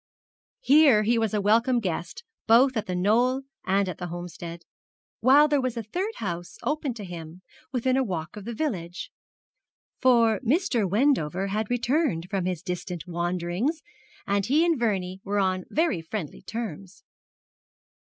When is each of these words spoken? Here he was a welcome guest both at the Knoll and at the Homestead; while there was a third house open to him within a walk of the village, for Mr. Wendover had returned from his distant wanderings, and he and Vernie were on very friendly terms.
Here 0.61 1.03
he 1.03 1.19
was 1.19 1.31
a 1.31 1.39
welcome 1.41 1.79
guest 1.79 2.23
both 2.47 2.75
at 2.75 2.87
the 2.87 2.95
Knoll 2.95 3.43
and 3.67 3.87
at 3.87 3.99
the 3.99 4.07
Homestead; 4.07 4.63
while 5.19 5.47
there 5.47 5.61
was 5.61 5.77
a 5.77 5.83
third 5.83 6.15
house 6.15 6.57
open 6.63 6.95
to 6.95 7.03
him 7.05 7.43
within 7.71 7.95
a 7.95 8.03
walk 8.03 8.35
of 8.35 8.45
the 8.45 8.55
village, 8.55 9.11
for 9.99 10.39
Mr. 10.39 10.89
Wendover 10.89 11.49
had 11.49 11.69
returned 11.69 12.31
from 12.31 12.45
his 12.45 12.63
distant 12.63 13.05
wanderings, 13.05 13.83
and 14.25 14.47
he 14.47 14.65
and 14.65 14.79
Vernie 14.79 15.21
were 15.23 15.37
on 15.37 15.65
very 15.69 16.01
friendly 16.01 16.41
terms. 16.41 17.03